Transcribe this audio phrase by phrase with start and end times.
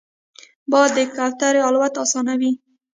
[0.71, 2.51] باد د کوترې الوت اسانوي